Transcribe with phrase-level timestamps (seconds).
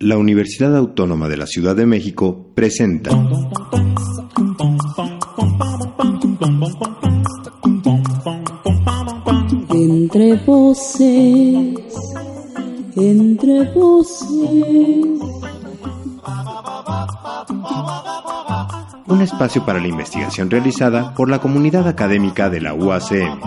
[0.00, 3.10] la Universidad Autónoma de la Ciudad de México presenta.
[9.70, 11.74] Entre voces,
[12.96, 14.28] entre voces.
[19.06, 23.40] Un espacio para la investigación realizada por la comunidad académica de la UACM.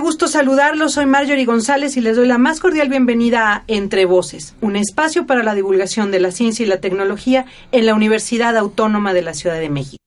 [0.00, 0.94] Gusto saludarlos.
[0.94, 5.26] Soy Marjorie González y les doy la más cordial bienvenida a Entre Voces, un espacio
[5.26, 9.34] para la divulgación de la ciencia y la tecnología en la Universidad Autónoma de la
[9.34, 10.02] Ciudad de México.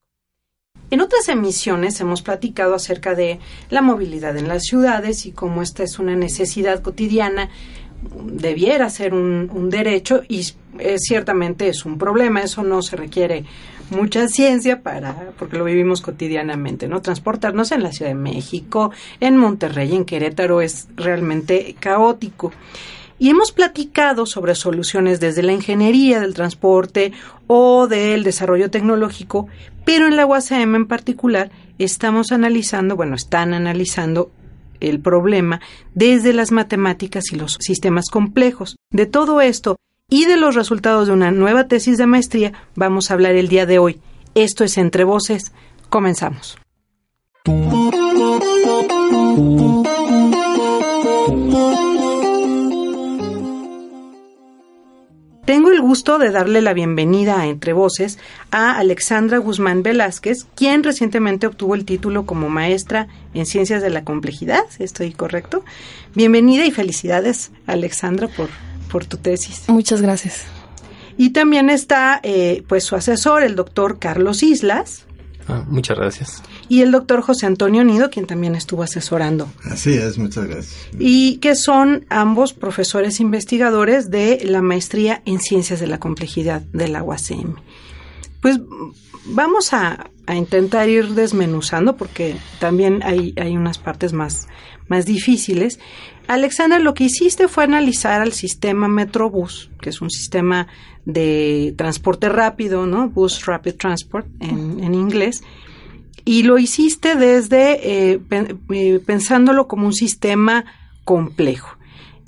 [0.90, 3.38] En otras emisiones hemos platicado acerca de
[3.70, 7.50] la movilidad en las ciudades y cómo esta es una necesidad cotidiana,
[8.24, 10.46] debiera ser un, derecho y
[10.78, 12.42] eh, ciertamente es un problema.
[12.42, 13.44] Eso no se requiere
[13.90, 17.02] mucha ciencia para, porque lo vivimos cotidianamente, ¿no?
[17.02, 22.52] Transportarnos en la Ciudad de México, en Monterrey, en Querétaro es realmente caótico.
[23.18, 27.12] Y hemos platicado sobre soluciones desde la ingeniería del transporte
[27.46, 29.46] o del desarrollo tecnológico,
[29.84, 34.30] pero en la UACM en particular estamos analizando, bueno, están analizando
[34.80, 35.60] el problema
[35.94, 38.76] desde las matemáticas y los sistemas complejos.
[38.90, 39.76] De todo esto
[40.08, 43.66] y de los resultados de una nueva tesis de maestría vamos a hablar el día
[43.66, 44.00] de hoy.
[44.34, 45.52] Esto es Entre Voces.
[45.88, 46.58] Comenzamos.
[55.44, 58.18] Tengo el gusto de darle la bienvenida a Entre Voces
[58.50, 64.04] a Alexandra Guzmán Velázquez, quien recientemente obtuvo el título como maestra en Ciencias de la
[64.04, 64.64] Complejidad.
[64.78, 65.62] ¿Estoy correcto?
[66.14, 68.48] Bienvenida y felicidades, Alexandra, por,
[68.94, 69.64] por tu tesis.
[69.66, 70.44] Muchas gracias.
[71.16, 75.06] Y también está eh, pues su asesor, el doctor Carlos Islas.
[75.48, 76.44] Ah, muchas gracias.
[76.68, 79.48] Y el doctor José Antonio Nido, quien también estuvo asesorando.
[79.64, 80.76] Así es, muchas gracias.
[80.96, 86.86] Y que son ambos profesores investigadores de la maestría en Ciencias de la Complejidad de
[86.86, 87.56] la UACM.
[88.40, 88.60] Pues
[89.24, 94.46] vamos a, a intentar ir desmenuzando porque también hay, hay unas partes más,
[94.88, 95.78] más difíciles.
[96.26, 100.68] Alexandra, lo que hiciste fue analizar al sistema Metrobús, que es un sistema
[101.04, 103.10] de transporte rápido, ¿no?
[103.10, 105.42] Bus Rapid Transport en, en inglés,
[106.24, 110.64] y lo hiciste desde eh, pen, eh, pensándolo como un sistema
[111.04, 111.76] complejo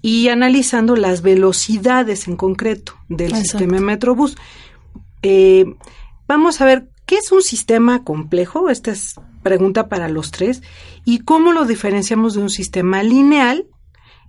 [0.02, 3.58] y analizando las velocidades en concreto del Exacto.
[3.58, 4.36] sistema Metrobús.
[5.22, 5.64] Eh,
[6.28, 8.68] vamos a ver qué es un sistema complejo.
[8.68, 9.14] Esta es
[9.46, 10.60] pregunta para los tres.
[11.04, 13.66] ¿Y cómo lo diferenciamos de un sistema lineal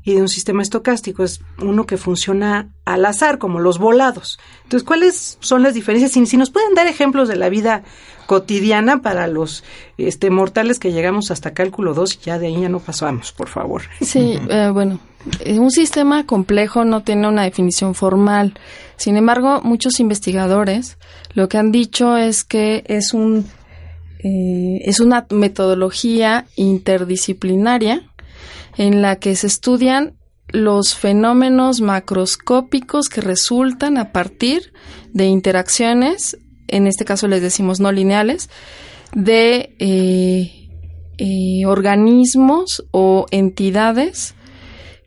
[0.04, 1.24] y de un sistema estocástico?
[1.24, 4.38] Es uno que funciona al azar, como los volados.
[4.62, 6.12] Entonces, ¿cuáles son las diferencias?
[6.12, 7.84] Si, si nos pueden dar ejemplos de la vida
[8.28, 9.64] cotidiana para los
[9.98, 13.48] este, mortales que llegamos hasta cálculo 2 y ya de ahí ya no pasamos, por
[13.48, 13.82] favor.
[14.02, 15.00] Sí, eh, bueno,
[15.40, 18.54] eh, un sistema complejo no tiene una definición formal.
[18.98, 21.00] Sin embargo, muchos investigadores
[21.34, 23.48] lo que han dicho es que es un
[24.24, 28.10] eh, es una metodología interdisciplinaria
[28.78, 30.14] en la que se estudian
[30.50, 34.74] los fenómenos macroscópicos que resultan a partir
[35.14, 38.50] de interacciones, en este caso les decimos no lineales,
[39.14, 40.70] de eh,
[41.18, 44.36] eh, organismos o entidades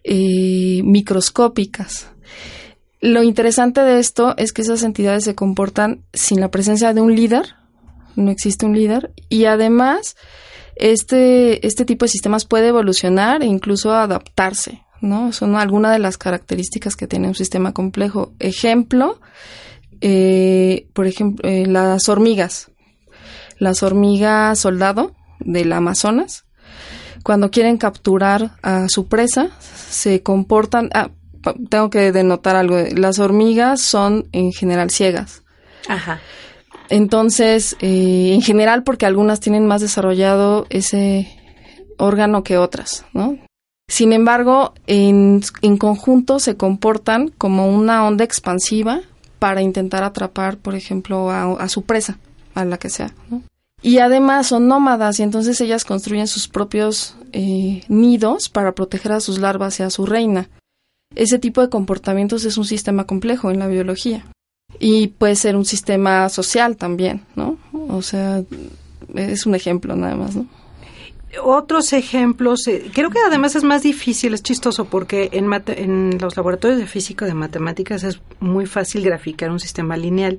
[0.03, 2.09] microscópicas.
[3.01, 7.15] Lo interesante de esto es que esas entidades se comportan sin la presencia de un
[7.15, 7.55] líder,
[8.17, 10.17] no existe un líder, y además
[10.77, 15.33] este, este tipo de sistemas puede evolucionar e incluso adaptarse, ¿no?
[15.33, 18.33] Son algunas de las características que tiene un sistema complejo.
[18.39, 19.21] Ejemplo,
[20.01, 22.71] eh, por ejemplo, eh, las hormigas.
[23.59, 26.47] Las hormigas soldado del Amazonas,
[27.23, 30.89] cuando quieren capturar a su presa, se comportan...
[30.95, 31.11] Ah,
[31.69, 32.79] tengo que denotar algo.
[32.97, 35.43] Las hormigas son en general ciegas.
[35.89, 36.21] Ajá.
[36.91, 41.33] Entonces, eh, en general, porque algunas tienen más desarrollado ese
[41.97, 43.39] órgano que otras, ¿no?
[43.89, 49.01] Sin embargo, en, en conjunto se comportan como una onda expansiva
[49.39, 52.19] para intentar atrapar, por ejemplo, a, a su presa,
[52.55, 53.15] a la que sea.
[53.83, 59.21] Y además son nómadas y entonces ellas construyen sus propios eh, nidos para proteger a
[59.21, 60.49] sus larvas y a su reina.
[61.15, 64.27] Ese tipo de comportamientos es un sistema complejo en la biología.
[64.79, 67.59] Y puede ser un sistema social también, ¿no?
[67.73, 68.43] O sea,
[69.15, 70.47] es un ejemplo nada más, ¿no?
[71.45, 76.19] Otros ejemplos, eh, creo que además es más difícil, es chistoso, porque en, mate, en
[76.21, 80.39] los laboratorios de física de matemáticas es muy fácil graficar un sistema lineal,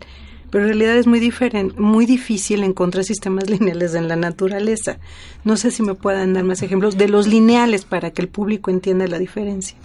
[0.49, 4.97] pero en realidad es muy diferente, muy difícil encontrar sistemas lineales en la naturaleza.
[5.45, 8.69] No sé si me puedan dar más ejemplos de los lineales para que el público
[8.69, 9.77] entienda la diferencia.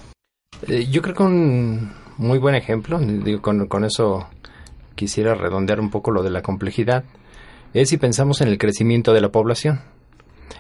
[0.67, 4.27] Eh, yo creo que un muy buen ejemplo, digo, con, con eso
[4.97, 7.05] quisiera redondear un poco lo de la complejidad,
[7.73, 9.81] es si pensamos en el crecimiento de la población.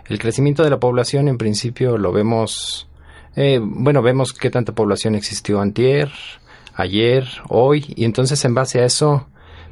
[0.08, 2.88] El crecimiento de la población en principio lo vemos,
[3.34, 6.10] eh, bueno, vemos qué tanta población existió antier,
[6.74, 9.26] ayer, hoy, y entonces en base a eso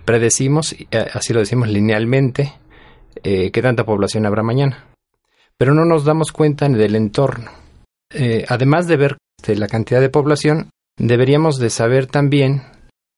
[0.04, 2.52] predecimos, eh, así lo decimos linealmente,
[3.22, 4.86] eh, qué tanta población habrá mañana.
[5.56, 7.50] Pero no nos damos cuenta del entorno.
[8.48, 12.62] además de ver este, la cantidad de población, deberíamos de saber también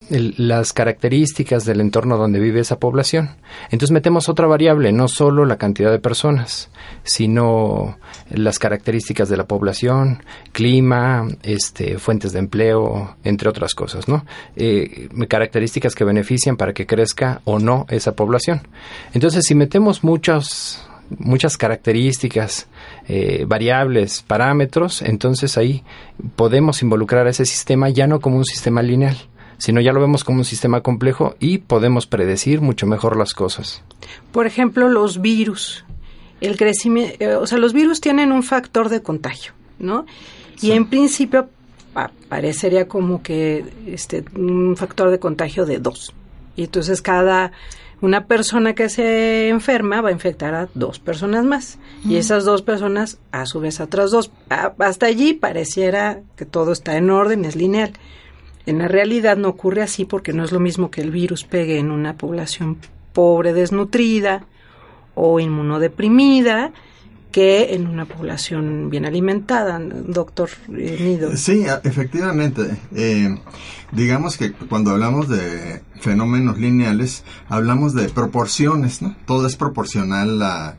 [0.09, 3.31] las características del entorno donde vive esa población.
[3.71, 6.71] Entonces metemos otra variable, no solo la cantidad de personas,
[7.03, 7.99] sino
[8.31, 10.23] las características de la población,
[10.53, 14.25] clima, este, fuentes de empleo, entre otras cosas, ¿no?
[14.55, 18.69] Eh, características que benefician para que crezca o no esa población.
[19.13, 20.87] Entonces, si metemos muchas
[21.19, 22.67] muchas características,
[23.07, 25.85] eh, variables, parámetros, entonces ahí
[26.35, 29.17] podemos involucrar a ese sistema ya no como un sistema lineal,
[29.59, 33.83] sino ya lo vemos como un sistema complejo y podemos predecir mucho mejor las cosas.
[34.33, 35.85] Por ejemplo, los virus.
[36.41, 40.05] El crecimiento, eh, o sea, los virus tienen un factor de contagio, ¿no?
[40.61, 41.49] Y en principio
[42.29, 46.13] parecería como que este un factor de contagio de dos.
[46.57, 47.53] Y entonces cada
[48.01, 52.61] una persona que se enferma va a infectar a dos personas más y esas dos
[52.61, 54.31] personas a su vez a otras dos.
[54.79, 57.93] hasta allí pareciera que todo está en orden, es lineal.
[58.67, 61.79] En la realidad no ocurre así porque no es lo mismo que el virus pegue
[61.79, 62.79] en una población
[63.13, 64.45] pobre, desnutrida
[65.15, 66.73] o inmunodeprimida
[67.37, 71.37] que en una población bien alimentada, doctor eh, Nido.
[71.37, 72.63] Sí, efectivamente.
[72.95, 73.39] Eh,
[73.93, 79.15] digamos que cuando hablamos de fenómenos lineales, hablamos de proporciones, ¿no?
[79.27, 80.77] Todo es proporcional a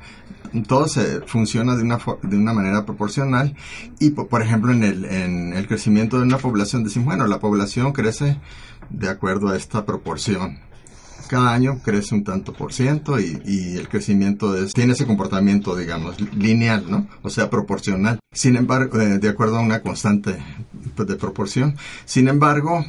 [0.64, 3.56] todo se funciona de una, de una manera proporcional
[4.00, 7.94] y, por, ejemplo, en el, en el crecimiento de una población decimos, bueno, la población
[7.94, 8.40] crece
[8.90, 10.60] de acuerdo a esta proporción.
[11.28, 16.22] Cada año crece un tanto por ciento y, y el crecimiento tiene ese comportamiento, digamos,
[16.34, 17.08] lineal, ¿no?
[17.22, 18.20] O sea, proporcional.
[18.32, 20.38] Sin embargo, eh, de acuerdo a una constante
[20.96, 21.76] de proporción.
[22.06, 22.86] Sin embargo,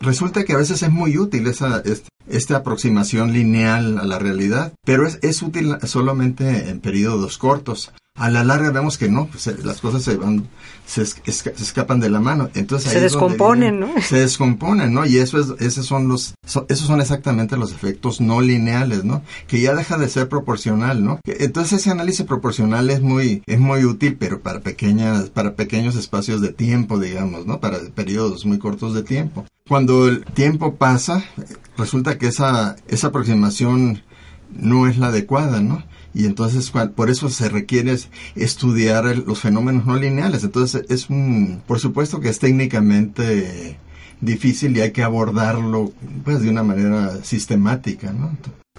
[0.00, 1.82] resulta que a veces es muy útil esa,
[2.28, 7.92] esta aproximación lineal a la realidad, pero es, es útil solamente en periodos cortos.
[8.16, 10.48] A la larga vemos que no, pues, las cosas se van,
[10.86, 12.48] se, escapan de la mano.
[12.54, 13.88] Entonces se descomponen, ¿no?
[14.00, 15.04] Se descomponen, ¿no?
[15.04, 16.34] Y eso es, esos son los,
[16.68, 19.22] esos son exactamente los efectos no lineales, ¿no?
[19.46, 21.20] Que ya deja de ser proporcional, ¿no?
[21.24, 26.40] Entonces ese análisis proporcional es muy, es muy útil, pero para pequeñas, para pequeños espacios
[26.40, 27.60] de tiempo, digamos, ¿no?
[27.60, 29.44] Para periodos muy cortos de tiempo.
[29.68, 31.24] Cuando el tiempo pasa,
[31.76, 34.02] resulta que esa, esa aproximación
[34.52, 35.82] no es la adecuada, ¿no?
[36.16, 37.94] Y entonces por eso se requiere
[38.36, 40.44] estudiar los fenómenos no lineales.
[40.44, 43.78] Entonces es un, por supuesto que es técnicamente
[44.22, 45.92] difícil y hay que abordarlo
[46.24, 48.34] pues de una manera sistemática, ¿no?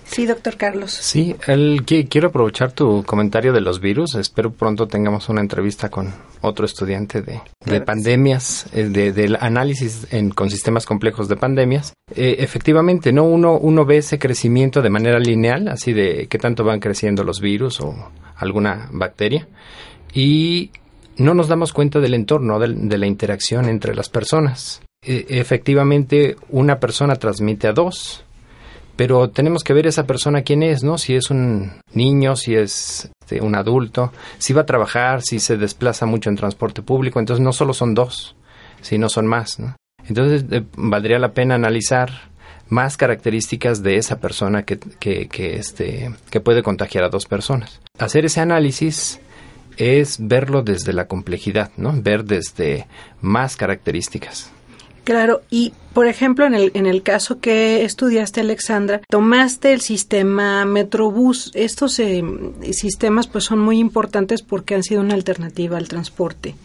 [0.07, 0.91] Sí, doctor Carlos.
[0.91, 4.15] Sí, el, quiero aprovechar tu comentario de los virus.
[4.15, 10.07] Espero pronto tengamos una entrevista con otro estudiante de, de pandemias, eh, de, del análisis
[10.11, 11.93] en, con sistemas complejos de pandemias.
[12.15, 16.63] Eh, efectivamente, no uno, uno ve ese crecimiento de manera lineal, así de qué tanto
[16.63, 17.93] van creciendo los virus o
[18.37, 19.47] alguna bacteria,
[20.13, 20.71] y
[21.17, 24.81] no nos damos cuenta del entorno, de, la interacción entre las personas.
[25.01, 28.23] E, efectivamente, una persona transmite a dos
[28.97, 30.97] pero tenemos que ver esa persona quién es, ¿no?
[30.97, 35.55] Si es un niño, si es este, un adulto, si va a trabajar, si se
[35.55, 38.35] desplaza mucho en transporte público, entonces no solo son dos,
[38.81, 39.75] sino son más, ¿no?
[40.07, 42.09] Entonces eh, valdría la pena analizar
[42.69, 47.79] más características de esa persona que, que, que, este, que puede contagiar a dos personas.
[47.99, 49.21] Hacer ese análisis
[49.77, 51.93] es verlo desde la complejidad, ¿no?
[52.01, 52.87] Ver desde
[53.21, 54.51] más características.
[55.07, 60.65] Claro, y por ejemplo, en el, en el caso que estudiaste, Alexandra, tomaste el sistema
[60.65, 61.49] Metrobús.
[61.53, 62.21] Estos eh,
[62.73, 66.55] sistemas pues son muy importantes porque han sido una alternativa al transporte.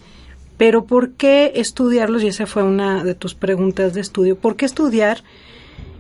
[0.57, 2.25] Pero ¿por qué estudiarlos?
[2.25, 4.35] Y esa fue una de tus preguntas de estudio.
[4.35, 5.23] ¿Por qué estudiar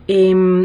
[0.08, 0.64] em,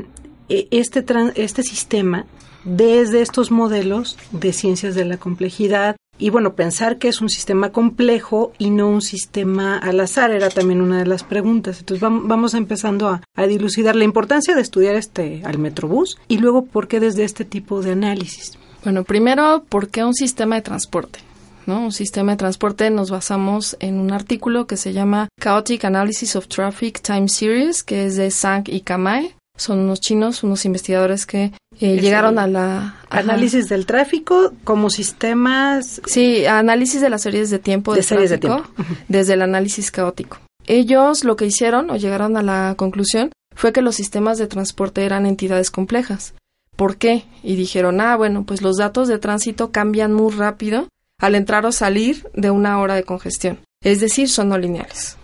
[0.50, 1.06] e, este,
[1.36, 2.26] este sistema
[2.64, 7.72] desde estos modelos de ciencias de la complejidad, y bueno, pensar que es un sistema
[7.72, 11.80] complejo y no un sistema al azar era también una de las preguntas.
[11.80, 16.66] Entonces vamos empezando a, a dilucidar la importancia de estudiar este al Metrobús y luego
[16.66, 18.58] por qué desde este tipo de análisis.
[18.84, 21.20] Bueno, primero, ¿por qué un sistema de transporte?
[21.68, 21.82] ¿no?
[21.82, 26.48] Un sistema de transporte nos basamos en un artículo que se llama Chaotic Analysis of
[26.48, 29.36] Traffic Time Series, que es de Sang y Kamae.
[29.58, 32.96] Son unos chinos, unos investigadores que eh, llegaron a la...
[33.10, 36.02] Análisis del tráfico como sistemas...
[36.06, 38.64] Sí, análisis de las series de tiempo de, de series de tiempo.
[39.08, 40.38] desde el análisis caótico.
[40.66, 45.04] Ellos lo que hicieron o llegaron a la conclusión fue que los sistemas de transporte
[45.04, 46.34] eran entidades complejas.
[46.76, 47.26] ¿Por qué?
[47.42, 50.88] Y dijeron, ah, bueno, pues los datos de tránsito cambian muy rápido
[51.20, 53.60] al entrar o salir de una hora de congestión.
[53.82, 55.18] Es decir, son no lineales.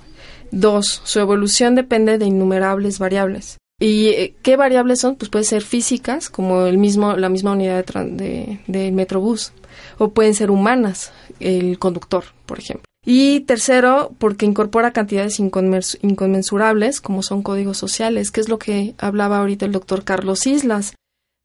[0.51, 3.57] Dos, su evolución depende de innumerables variables.
[3.79, 5.15] ¿Y eh, qué variables son?
[5.15, 9.51] Pues pueden ser físicas, como el mismo, la misma unidad de, de, Metrobús,
[9.97, 12.85] o pueden ser humanas, el conductor, por ejemplo.
[13.05, 19.39] Y tercero, porque incorpora cantidades inconmensurables, como son códigos sociales, que es lo que hablaba
[19.39, 20.95] ahorita el doctor Carlos Islas.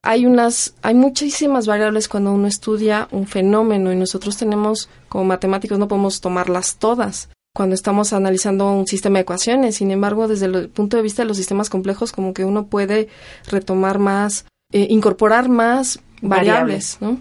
[0.04, 5.80] Hay unas, hay muchísimas variables cuando uno estudia un fenómeno y nosotros tenemos, como matemáticos,
[5.80, 9.74] no podemos tomarlas todas cuando estamos analizando un sistema de ecuaciones.
[9.74, 13.08] Sin embargo, desde el punto de vista de los sistemas complejos, como que uno puede
[13.50, 17.18] retomar más, eh, incorporar más variables, variables, ¿no?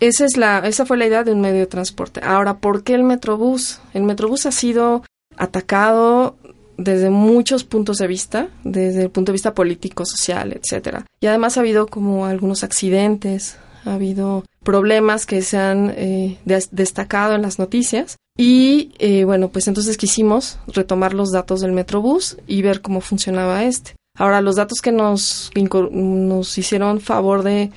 [0.00, 2.22] Esa, es la, esa fue la idea de un medio de transporte.
[2.24, 3.80] Ahora, ¿por qué el Metrobús?
[3.92, 5.02] El Metrobús ha sido
[5.36, 6.38] atacado
[6.78, 11.04] desde muchos puntos de vista, desde el punto de vista político, social, etcétera.
[11.20, 17.34] Y además ha habido como algunos accidentes, ha habido problemas que se han eh, destacado
[17.34, 18.16] en las noticias.
[18.36, 23.62] Y eh, bueno, pues entonces quisimos retomar los datos del Metrobús y ver cómo funcionaba
[23.62, 23.94] este.
[24.18, 27.70] Ahora, los datos que nos, nos hicieron favor de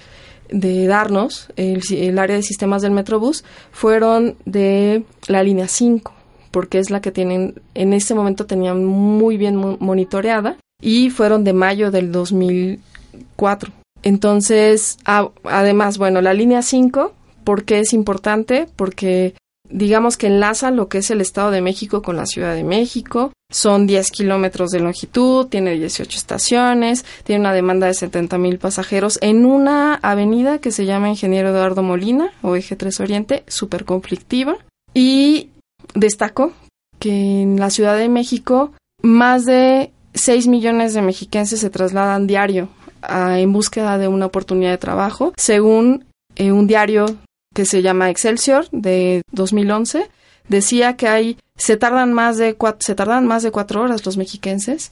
[0.49, 6.13] darnos el, área de sistemas del Metrobús fueron de la línea 5,
[6.51, 11.53] porque es la que tienen, en este momento tenían muy bien monitoreada y fueron de
[11.53, 13.71] mayo del 2004.
[14.07, 17.11] Entonces, además, bueno, la línea 5,
[17.43, 18.65] ¿por qué es importante?
[18.77, 19.33] Porque
[19.69, 23.33] digamos que enlaza lo que es el Estado de México con la Ciudad de México.
[23.51, 29.19] Son 10 kilómetros de longitud, tiene 18 estaciones, tiene una demanda de 70 mil pasajeros
[29.21, 34.55] en una avenida que se llama Ingeniero Eduardo Molina o Eje 3 Oriente, súper conflictiva.
[34.93, 35.49] Y
[35.95, 36.53] destaco
[36.97, 38.71] que en la Ciudad de México
[39.01, 42.69] más de 6 millones de mexiquenses se trasladan diario
[43.07, 47.05] en búsqueda de una oportunidad de trabajo, según eh, un diario
[47.53, 50.09] que se llama Excelsior de 2011
[50.47, 54.17] decía que hay se tardan más de cuatro, se tardan más de cuatro horas los
[54.17, 54.91] mexiquenses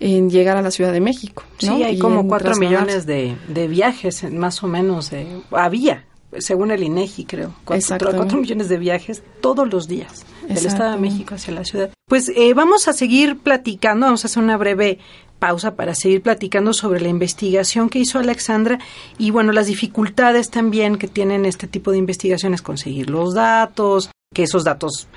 [0.00, 1.44] en llegar a la Ciudad de México.
[1.58, 6.04] Sí, hay como cuatro millones de, de, viajes, más o menos, eh, había,
[6.38, 10.98] según el INEGI, creo, cuatro, cuatro, millones de viajes todos los días del Estado de
[10.98, 11.90] México hacia la ciudad.
[12.06, 14.98] Pues eh, vamos a seguir platicando, vamos a hacer una breve
[15.38, 18.78] pausa para seguir platicando sobre la investigación que hizo Alexandra
[19.18, 24.44] y bueno, las dificultades también que tienen este tipo de investigaciones, conseguir los datos, que
[24.44, 25.08] esos datos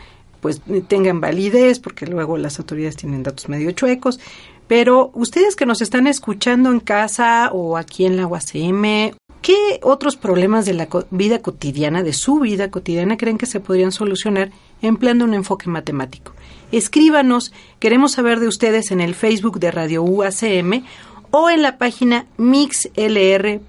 [0.42, 4.20] pues tengan validez, porque luego las autoridades tienen datos medio chuecos.
[4.68, 9.16] Pero ustedes que nos están escuchando en casa o aquí en la UACM,
[9.48, 13.94] ¿qué otros problemas de la vida cotidiana, de su vida cotidiana, creen que se podrían
[13.94, 14.52] solucionar
[14.82, 16.34] empleando un enfoque matemático?
[16.74, 20.84] Escríbanos, queremos saber de ustedes en el Facebook de Radio UACM
[21.32, 23.62] o en la página mixlr.com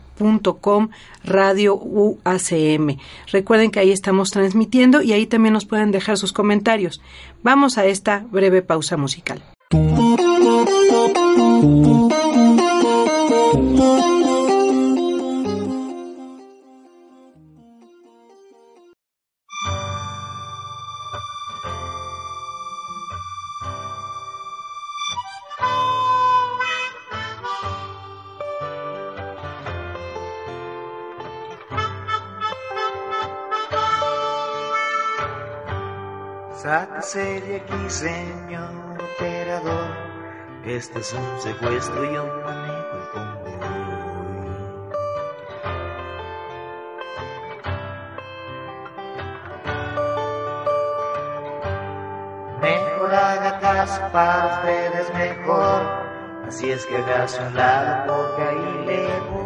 [1.23, 2.97] Radio UACM.
[3.31, 7.01] Recuerden que ahí estamos transmitiendo y ahí también nos pueden dejar sus comentarios.
[7.45, 9.45] Vamos a esta breve pausa musical.
[37.59, 39.91] Aquí, señor operador.
[40.65, 43.53] Este es un secuestro y un manejo el convoy.
[52.61, 55.83] Mejor haga caso para ustedes mejor.
[56.47, 59.38] Así es que hágase un lado porque ahí le voy.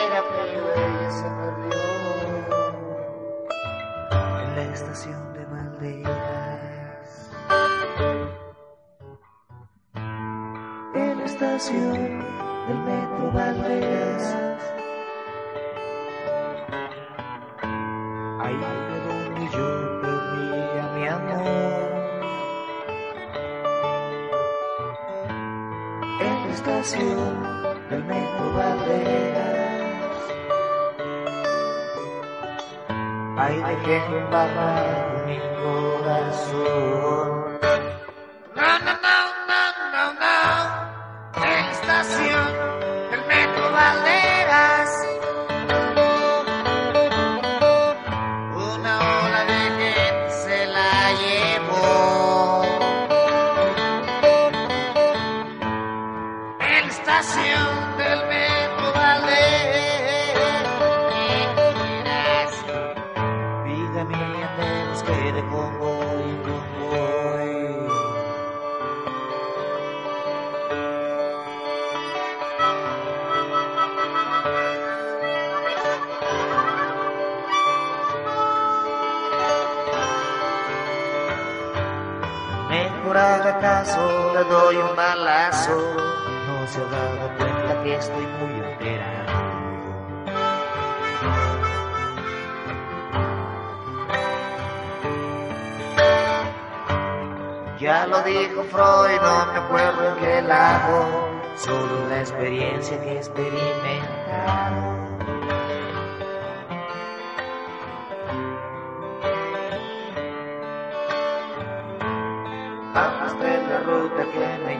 [34.33, 34.72] dejé embarrar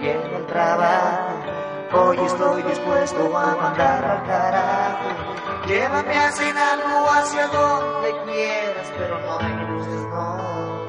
[0.04, 1.38] lleva al trabajo,
[1.94, 5.10] hoy estoy dispuesto a mandar al carajo.
[5.66, 10.84] Llévame hacia algo hacia donde quieras, pero no me gustes, no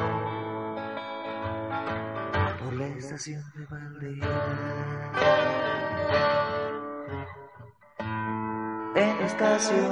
[2.65, 4.31] por la estación de Valderas.
[8.97, 9.91] En la estación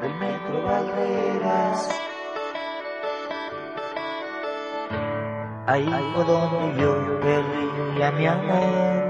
[0.00, 2.07] del metro Valderas.
[5.70, 5.84] Ahí
[6.14, 9.04] fue donde yo perdí a mi amor.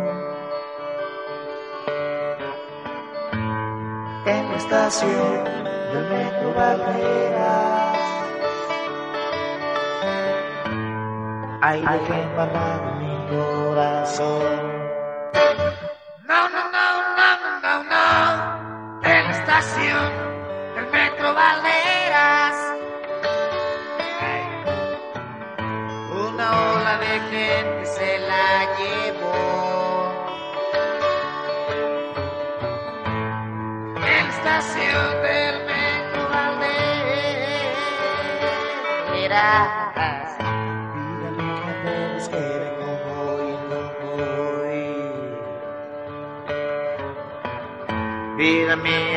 [4.26, 5.44] En la estación
[5.92, 7.98] del metro Valderas.
[11.60, 12.26] Ahí dejé
[12.98, 14.67] mi corazón.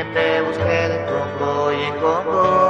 [0.02, 2.61] Te busqué de convoy en convoy.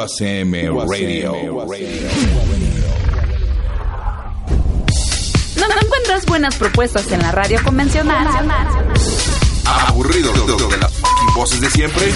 [0.00, 0.52] UACM
[0.88, 1.32] Radio.
[5.56, 8.26] ¿No, encuentras buenas propuestas en la radio convencional?
[9.66, 10.92] Aburrido de, las
[11.34, 12.10] voces de siempre.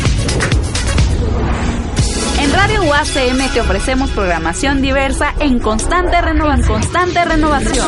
[2.41, 6.81] En Radio UACM te ofrecemos programación diversa en constante renovación.
[6.81, 7.87] constante renovación.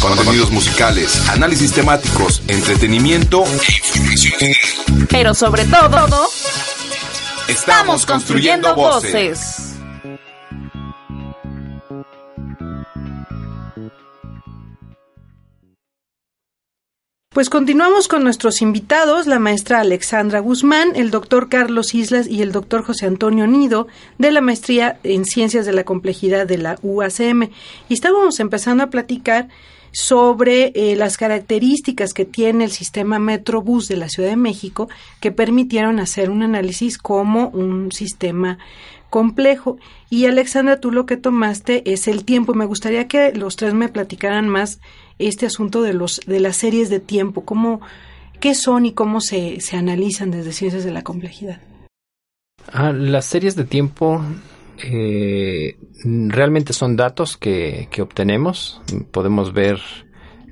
[0.00, 4.52] Contenidos musicales, análisis temáticos, entretenimiento e información.
[5.08, 6.28] Pero sobre todo,
[7.52, 9.76] Estamos construyendo voces.
[17.28, 22.52] Pues continuamos con nuestros invitados, la maestra Alexandra Guzmán, el doctor Carlos Islas y el
[22.52, 23.86] doctor José Antonio Nido,
[24.16, 27.50] de la maestría en Ciencias de la Complejidad de la UACM.
[27.90, 29.48] Y estábamos empezando a platicar
[29.92, 34.88] sobre eh, las características que tiene el sistema Metrobús de la Ciudad de México
[35.20, 38.58] que permitieron hacer un análisis como un sistema
[39.10, 39.76] complejo.
[40.08, 42.54] Y Alexandra, tú lo que tomaste es el tiempo.
[42.54, 44.80] Me gustaría que los tres me platicaran más
[45.18, 47.82] este asunto de los de las series de tiempo, cómo
[48.40, 51.60] qué son y cómo se, se analizan desde ciencias de la complejidad.
[52.72, 54.22] Ah, las series de tiempo
[54.78, 58.80] eh, realmente son datos que, que obtenemos.
[59.10, 59.78] Podemos ver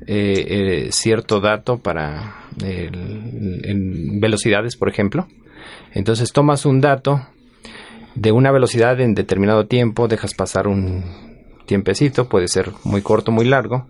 [0.07, 0.47] eh,
[0.87, 5.29] eh, cierto dato para en velocidades, por ejemplo.
[5.93, 7.27] Entonces tomas un dato
[8.15, 11.05] de una velocidad en determinado tiempo, dejas pasar un
[11.67, 13.87] tiempecito, puede ser muy corto, muy largo,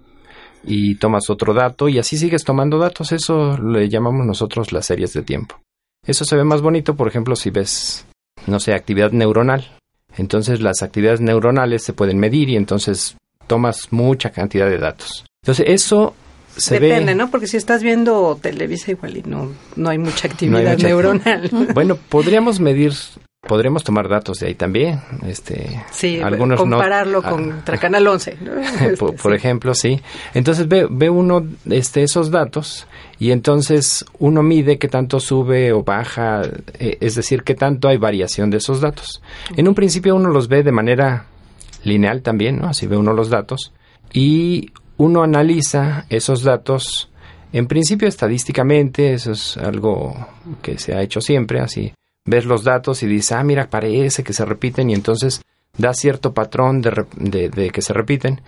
[0.62, 3.12] y tomas otro dato y así sigues tomando datos.
[3.12, 5.60] Eso le llamamos nosotros las series de tiempo.
[6.06, 8.06] Eso se ve más bonito, por ejemplo, si ves,
[8.46, 9.79] no sé, actividad neuronal.
[10.16, 15.24] Entonces las actividades neuronales se pueden medir y entonces tomas mucha cantidad de datos.
[15.42, 16.14] Entonces eso
[16.56, 17.14] se Depende, ve...
[17.14, 17.30] ¿no?
[17.30, 20.86] Porque si estás viendo Televisa igual y no, no hay mucha No actividad hay mucha-
[20.88, 21.50] neuronal.
[21.74, 22.92] Bueno, podríamos medir,
[23.40, 25.00] podríamos tomar datos de ahí también.
[25.26, 28.38] Este, Sí, algunos no- compararlo ah, contra Canal 11.
[28.40, 28.50] ¿no?
[28.52, 29.36] por, Este, por sí.
[29.36, 30.00] ejemplo, sí.
[30.34, 32.86] Entonces ve, ve uno este, esos datos
[33.18, 36.42] y entonces uno mide qué tanto sube o baja,
[36.78, 39.22] eh, es decir, qué tanto hay variación de esos datos.
[39.56, 41.26] En un principio uno los ve de manera
[41.82, 42.68] lineal también, ¿no?
[42.68, 43.72] Así ve uno los datos
[44.12, 47.10] y uno analiza esos datos
[47.52, 50.14] en principio estadísticamente, eso es algo
[50.62, 51.92] que se ha hecho siempre, así
[52.30, 55.42] ves los datos y dices, ah, mira, parece que se repiten y entonces
[55.76, 58.40] da cierto patrón de, de- de que se repiten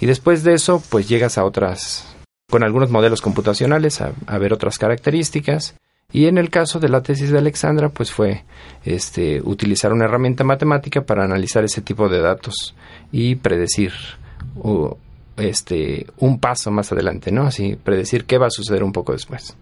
[0.00, 2.14] y después de eso pues llegas a otras,
[2.50, 5.74] con algunos modelos computacionales a, ver otras características
[6.12, 8.44] y en el caso de la tesis de Alexandra pues fue
[8.84, 12.74] este, utilizar una herramienta matemática para analizar ese tipo de datos
[13.12, 13.92] y predecir
[15.36, 17.42] este, un paso más adelante, ¿no?
[17.42, 19.56] Así, predecir qué va a suceder un poco después.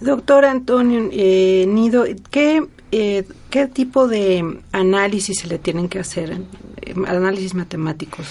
[0.00, 6.32] Doctor Antonio eh, Nido, ¿qué, eh, ¿qué tipo de análisis se le tienen que hacer?
[6.82, 8.26] Eh, análisis matemáticos.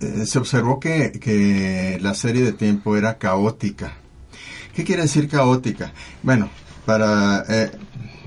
[0.00, 3.96] Eh, se observó que, que la serie de tiempo era caótica.
[4.74, 5.92] ¿Qué quiere decir caótica?
[6.22, 6.50] Bueno,
[6.84, 7.70] para eh,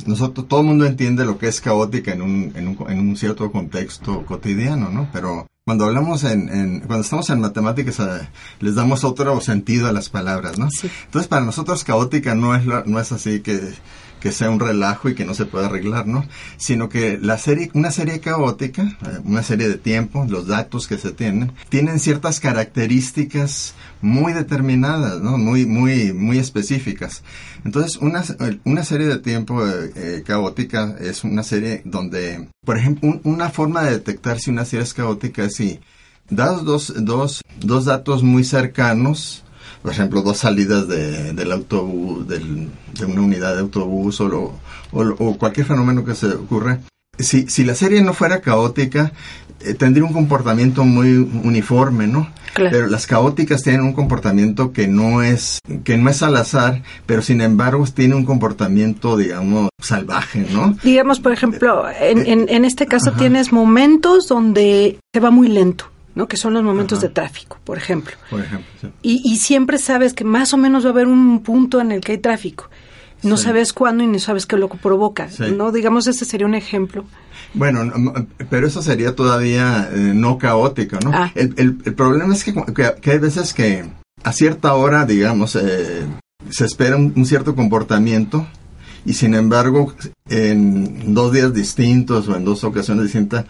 [0.05, 3.17] nosotros todo el mundo entiende lo que es caótica en un, en un, en un
[3.17, 5.09] cierto contexto cotidiano, ¿no?
[5.11, 8.29] Pero cuando hablamos en, en cuando estamos en matemáticas eh,
[8.61, 10.69] les damos otro sentido a las palabras, ¿no?
[10.71, 10.89] Sí.
[11.03, 13.73] Entonces para nosotros caótica no es no es así que
[14.19, 16.25] que sea un relajo y que no se pueda arreglar, ¿no?
[16.57, 20.97] Sino que la serie, una serie caótica, eh, una serie de tiempo, los datos que
[20.97, 25.37] se tienen, tienen ciertas características muy determinadas, ¿no?
[25.37, 27.23] Muy, muy, muy específicas.
[27.65, 28.23] Entonces, una,
[28.63, 33.49] una serie de tiempo eh, eh, caótica es una serie donde, por ejemplo, un- una
[33.49, 35.79] forma de detectar si una serie es caótica es si
[36.29, 39.43] das dos, dos, dos datos muy cercanos,
[39.81, 44.53] por ejemplo, dos salidas de, del autobús, del- de una unidad de autobús o, lo-
[44.91, 46.79] o, cualquier fenómeno que se ocurre.
[47.19, 49.11] Si, si la serie no fuera caótica,
[49.61, 52.29] eh, tendría un comportamiento muy uniforme, ¿no?
[52.53, 52.71] Claro.
[52.71, 57.21] Pero las caóticas tienen un comportamiento que no es que no es al azar, pero
[57.23, 60.75] sin embargo tiene un comportamiento, digamos, salvaje, ¿no?
[60.83, 63.19] Digamos, por ejemplo, en, en, en este caso Ajá.
[63.19, 65.85] tienes momentos donde se va muy lento,
[66.17, 66.27] ¿no?
[66.27, 67.07] Que son los momentos Ajá.
[67.07, 68.15] de tráfico, por ejemplo.
[68.29, 68.67] Por ejemplo.
[68.81, 68.87] sí.
[69.03, 72.01] Y, y siempre sabes que más o menos va a haber un punto en el
[72.01, 72.69] que hay tráfico.
[73.23, 73.45] No Sí.
[73.45, 75.43] sabes cuándo y no sabes qué lo provoca, Sí.
[75.55, 75.71] ¿no?
[75.71, 77.05] Digamos, ese sería un ejemplo.
[77.53, 78.13] Bueno, no,
[78.49, 81.11] pero eso sería todavía eh, no caótico, ¿no?
[81.13, 81.31] Ah.
[81.33, 83.85] El, el- el problema es que, que- que hay veces que
[84.23, 86.03] a cierta hora, digamos, eh,
[86.49, 88.45] se espera un, un cierto comportamiento
[89.05, 89.93] y sin embargo
[90.29, 93.45] en dos días distintos o en dos ocasiones distintas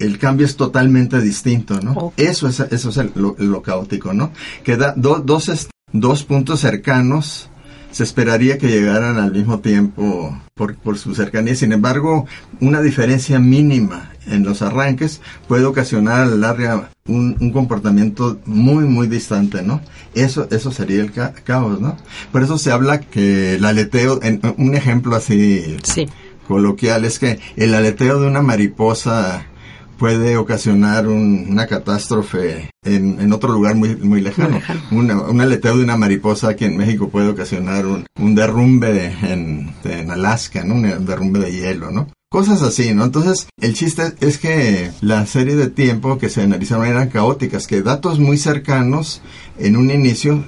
[0.00, 2.12] el cambio es totalmente distinto, ¿no?
[2.16, 4.32] Eso es, eso es el- lo, lo caótico, ¿no?
[4.64, 7.48] Que da do- dos, dos puntos cercanos
[7.90, 11.54] se esperaría que llegaran al mismo tiempo por, por su cercanía.
[11.54, 12.26] Sin embargo,
[12.60, 18.84] una diferencia mínima en los arranques puede ocasionar a la larga un, un comportamiento muy,
[18.84, 19.80] muy distante, ¿no?
[20.14, 21.96] Eso, eso sería el ca- caos, ¿no?
[22.30, 26.06] Por eso se habla que el aleteo, en, un ejemplo así Sí.
[26.46, 29.46] coloquial es que el aleteo de una mariposa
[29.98, 34.50] puede ocasionar un- una catástrofe en, en otro lugar muy, muy lejano.
[34.50, 34.80] Muy lejano.
[34.92, 39.72] Una- un aleteo de una mariposa aquí en México puede ocasionar un, un derrumbe en,
[39.84, 40.74] en Alaska, ¿no?
[40.76, 42.06] Un derrumbe de hielo, ¿no?
[42.30, 43.04] Cosas así, ¿no?
[43.04, 47.80] Entonces, el chiste es que la serie de tiempo que se analizaron eran caóticas, que
[47.82, 49.22] datos muy cercanos
[49.58, 50.44] en un inicio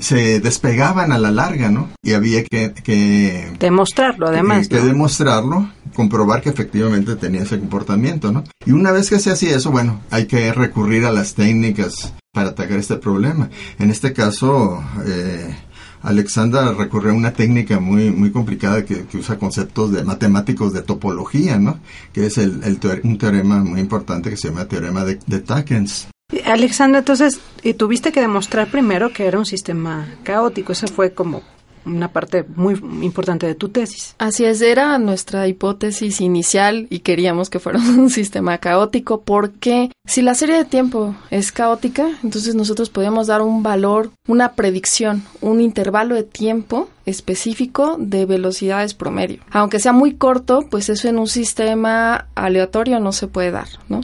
[0.00, 1.88] se despegaban a la larga, ¿no?
[2.02, 4.68] Y había que, que Demostrarlo, además.
[4.68, 4.84] que ¿no?
[4.86, 8.44] demostrarlo, comprobar que efectivamente tenía ese comportamiento, ¿no?
[8.66, 12.50] Y una vez que se hacía eso, bueno, hay que recurrir a las técnicas para
[12.50, 13.48] atacar este problema.
[13.78, 15.54] En este caso, eh,
[16.02, 20.82] Alexandra recurrió a una técnica muy, muy complicada que, que usa conceptos de matemáticos de
[20.82, 21.78] topología, ¿no?
[22.12, 25.40] Que es el, el teore- un teorema muy importante que se llama teorema de, de
[25.40, 26.08] Takens.
[26.44, 30.72] Alexandra, entonces, eh, tuviste que demostrar primero que era un sistema caótico.
[30.72, 31.42] Esa fue como
[31.86, 34.14] una parte muy importante de tu tesis.
[34.18, 40.22] Así es, era nuestra hipótesis inicial y queríamos que fuera un sistema caótico porque si
[40.22, 45.60] la serie de tiempo es caótica, entonces nosotros podemos dar un valor, una predicción, un
[45.60, 49.40] intervalo de tiempo específico de velocidades promedio.
[49.50, 54.00] Aunque sea muy corto, pues eso en un sistema aleatorio no se puede dar, ¿no?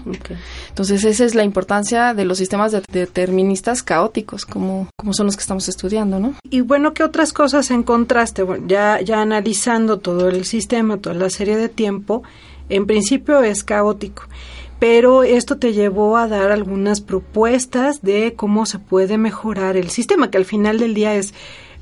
[0.69, 5.43] Entonces esa es la importancia de los sistemas deterministas caóticos, como, como son los que
[5.43, 6.35] estamos estudiando, ¿no?
[6.51, 8.43] Y bueno, ¿qué otras cosas encontraste?
[8.43, 12.23] Bueno, ya, ya analizando todo el sistema, toda la serie de tiempo,
[12.69, 14.25] en principio es caótico
[14.81, 20.31] pero esto te llevó a dar algunas propuestas de cómo se puede mejorar el sistema,
[20.31, 21.35] que al final del día es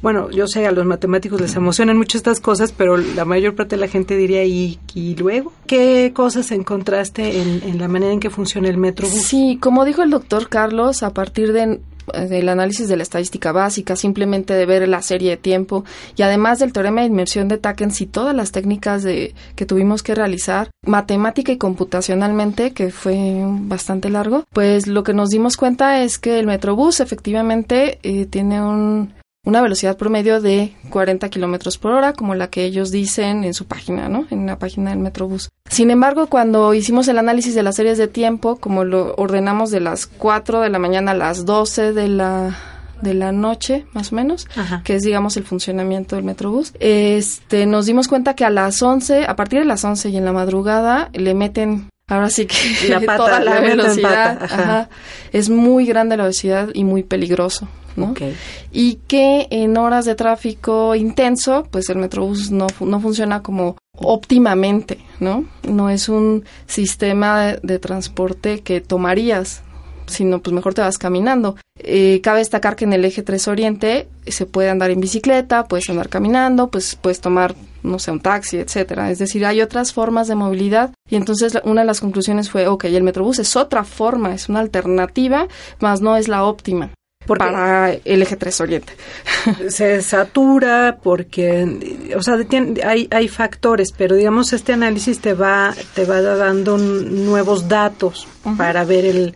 [0.02, 3.76] bueno, yo sé, a los matemáticos les emocionan mucho estas cosas, pero la mayor parte
[3.76, 4.78] de la gente diría, ¿y,
[5.18, 5.52] luego?
[5.66, 9.22] ¿Qué cosas encontraste en, en la manera en que funciona el Metrobús?
[9.22, 11.80] Sí, como dijo el doctor Carlos, a partir de
[12.12, 15.84] del análisis de la estadística básica, simplemente de ver la serie de tiempo
[16.16, 20.02] y además del teorema de inmersión de Takens y todas las técnicas de, que tuvimos
[20.02, 26.02] que realizar, matemática y computacionalmente, que fue bastante largo, pues lo que nos dimos cuenta
[26.02, 29.12] es que el Metrobús efectivamente eh, tiene un
[29.48, 33.64] una velocidad promedio de 40 kilómetros por hora, como la que ellos dicen en su
[33.64, 34.26] página, ¿no?
[34.30, 35.48] En la página del Metrobús.
[35.70, 39.80] Sin embargo, cuando hicimos el análisis de las series de tiempo, como lo ordenamos de
[39.80, 42.58] las 4 de la mañana a las 12 de la
[43.00, 44.48] de la noche, más o menos,
[44.84, 49.24] que es, digamos, el funcionamiento del Metrobús, este, nos dimos cuenta que a las 11,
[49.24, 53.00] a partir de las 11 y en la madrugada, le meten Ahora sí que la
[53.06, 54.88] pata, toda la, velocidad ajá.
[55.30, 58.12] es muy grande la velocidad y muy peligroso, ¿no?
[58.12, 58.34] Okay.
[58.72, 64.98] Y que en horas de tráfico intenso, pues el Metrobús no, no funciona como óptimamente,
[65.20, 65.44] ¿no?
[65.68, 69.62] No es un sistema de, de transporte que tomarías,
[70.08, 71.56] sino pues mejor te vas caminando.
[71.78, 75.88] Eh, cabe destacar que en el eje 3 Oriente se puede andar en bicicleta, puedes
[75.90, 79.11] andar caminando, pues puedes tomar, no sé, un taxi, etcétera.
[79.11, 82.84] Es decir, hay otras formas de movilidad y entonces una de las conclusiones fue, ok,
[82.84, 85.46] el Metrobús es otra forma, es una alternativa,
[85.80, 86.90] más no es la óptima.
[87.28, 88.94] Porque para el eje 3 Oriente.
[89.68, 92.38] Se satura porque, o sea,
[92.84, 98.50] hay, hay factores, pero digamos este análisis te va, te va dando nuevos datos uh
[98.50, 98.56] -huh.
[98.56, 99.34] para ver el,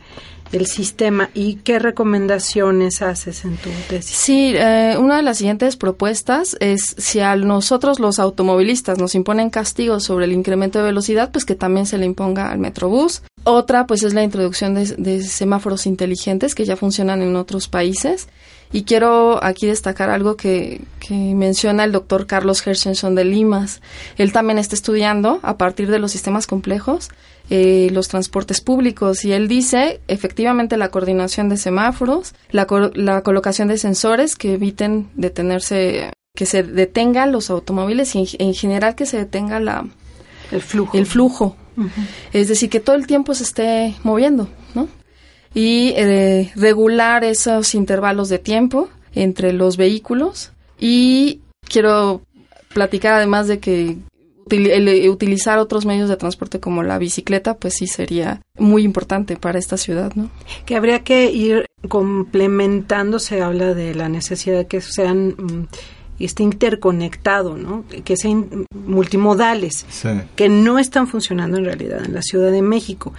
[0.52, 4.16] el sistema y qué recomendaciones haces en tu tesis.
[4.16, 9.50] Sí, eh, una de las siguientes propuestas es si a nosotros los automovilistas nos imponen
[9.50, 13.22] castigos sobre el incremento de velocidad, pues que también se le imponga al Metrobús.
[13.44, 18.28] Otra, pues es la introducción de, de semáforos inteligentes que ya funcionan en otros países.
[18.74, 23.82] Y quiero aquí destacar algo que, que menciona el doctor Carlos Hershenson de Limas.
[24.16, 27.10] Él también está estudiando, a partir de los sistemas complejos,
[27.50, 29.26] eh, los transportes públicos.
[29.26, 35.10] Y él dice, efectivamente, la coordinación de semáforos, la, la colocación de sensores que eviten
[35.16, 39.86] detenerse, que se detengan los automóviles y en, en general que se detenga la,
[40.50, 40.96] el flujo.
[40.96, 41.56] El flujo.
[42.32, 44.88] Es decir, que todo el tiempo se esté moviendo, ¿no?
[45.54, 50.52] y eh, regular esos intervalos de tiempo entre los vehículos.
[50.78, 52.22] Y quiero
[52.72, 53.98] platicar además de que
[54.50, 59.58] el, utilizar otros medios de transporte como la bicicleta pues sí sería muy importante para
[59.58, 60.30] esta ciudad no
[60.66, 65.68] que habría que ir complementando se habla de la necesidad de que sean mm,
[66.26, 67.84] esté interconectado, ¿no?
[68.04, 70.08] que sean multimodales, sí.
[70.36, 73.12] que no están funcionando en realidad en la Ciudad de México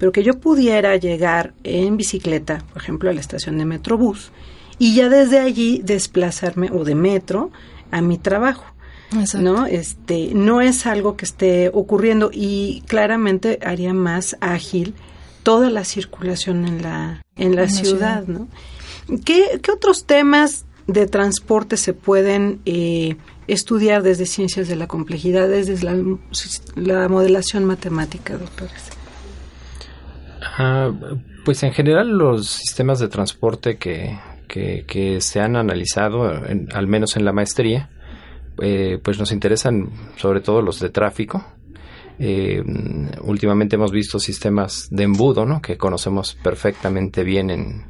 [0.00, 4.32] pero que yo pudiera llegar en bicicleta, por ejemplo, a la estación de Metrobús,
[4.78, 7.50] y ya desde allí desplazarme, o de metro,
[7.90, 8.64] a mi trabajo.
[9.12, 9.40] Exacto.
[9.40, 9.66] ¿no?
[9.66, 14.94] Este, no es algo que esté ocurriendo y claramente haría más ágil
[15.42, 18.48] toda la circulación en la, en la, en ciudad, la ciudad, ¿no?
[19.24, 23.16] ¿Qué, ¿Qué, otros temas de transporte se pueden eh,
[23.46, 25.96] estudiar desde ciencias de la complejidad, desde la,
[26.76, 28.90] la modelación matemática, doctores?
[30.58, 37.16] Uh, pues en general los sistemas de transporte que, que, se han analizado, al menos
[37.16, 37.90] en la maestría,
[38.60, 41.44] eh, pues nos interesan sobre todo los de tráfico.
[42.18, 42.62] Eh,
[43.22, 45.62] últimamente hemos visto sistemas de embudo, ¿no?
[45.62, 47.84] Que conocemos perfectamente bien en,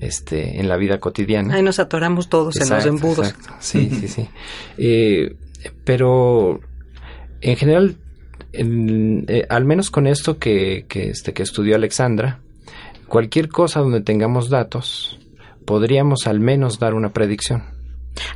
[0.00, 1.54] este, en la vida cotidiana.
[1.54, 3.28] Ahí nos atoramos todos exacto, en los embudos.
[3.28, 3.54] Exacto.
[3.60, 4.28] Sí, sí, sí.
[4.78, 5.36] Eh,
[5.84, 6.60] pero
[7.40, 7.96] en general
[8.52, 12.40] en, eh, al menos con esto que, que, este, que estudió Alexandra,
[13.08, 15.18] cualquier cosa donde tengamos datos,
[15.64, 17.64] podríamos al menos dar una predicción.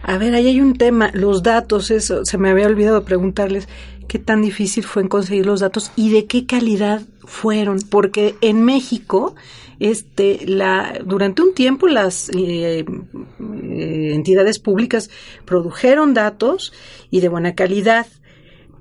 [0.03, 3.67] A ver, ahí hay un tema, los datos, eso, se me había olvidado preguntarles
[4.09, 8.65] qué tan difícil fue en conseguir los datos y de qué calidad fueron, porque en
[8.65, 9.35] México,
[9.81, 15.11] este, la, durante un tiempo las eh, eh, entidades públicas
[15.45, 16.73] produjeron datos
[17.11, 18.07] y de buena calidad,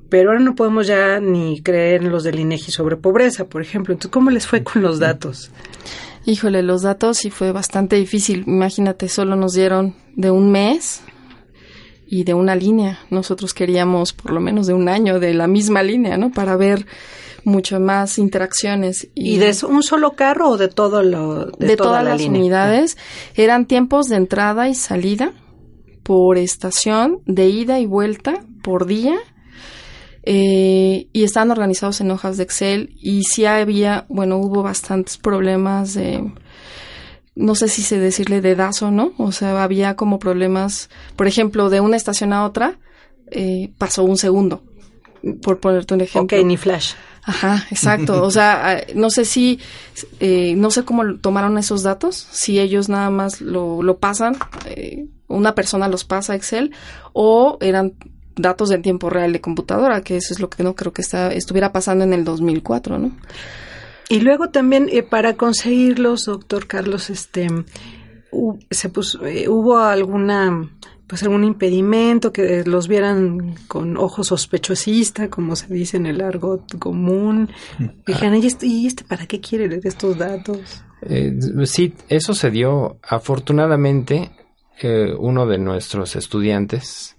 [0.10, 3.94] pero ahora no podemos ya ni creer en los del INEGI sobre pobreza, por ejemplo.
[3.94, 5.52] Entonces, ¿cómo les fue con los datos?
[6.26, 8.44] Híjole, los datos sí fue bastante difícil.
[8.46, 11.02] Imagínate, solo nos dieron de un mes
[12.10, 13.00] y de una línea.
[13.12, 16.32] Nosotros queríamos por lo menos de un año de la misma línea, ¿no?
[16.32, 16.88] Para ver
[17.44, 19.10] mucho más interacciones.
[19.14, 22.98] ¿Y, de un solo carro o de todo lo de, todas las unidades?
[23.36, 25.34] Eran tiempos de entrada y salida
[26.02, 29.16] por estación, de ida y vuelta por día.
[30.24, 35.94] Eh, y estaban organizados en hojas de Excel y sí había, bueno, hubo bastantes problemas
[35.94, 36.34] de,
[37.40, 41.80] no sé si sé decirle dedazo no, o sea, había como problemas, por ejemplo, de
[41.80, 42.78] una estación a otra,
[43.32, 44.62] eh, pasó un segundo,
[45.42, 46.38] por ponerte un ejemplo.
[46.38, 46.94] Ok, ni flash.
[47.24, 48.24] Ajá, exacto.
[48.24, 49.60] O sea, ah, no sé si,
[50.20, 55.08] eh, no sé cómo tomaron esos datos, si ellos nada más lo, lo pasan, eh,
[55.30, 56.72] una persona los pasa a Excel,
[57.14, 57.94] o eran
[58.36, 61.32] datos en tiempo real de computadora, que eso es lo que no creo que está,
[61.32, 63.12] estuviera pasando en el 2004, ¿no?
[64.10, 67.48] Y luego también eh, para conseguirlos, doctor Carlos, este,
[68.72, 68.92] se
[69.48, 70.70] hubo alguna
[71.10, 76.78] pues algún impedimento, que los vieran con ojos sospechosista, como se dice en el argot
[76.78, 77.50] común.
[78.06, 80.84] Dijeron, ¿y este, ¿y este para qué quiere leer estos datos?
[81.02, 83.00] Eh, sí, eso se dio.
[83.02, 84.30] Afortunadamente,
[84.80, 87.18] eh, uno de nuestros estudiantes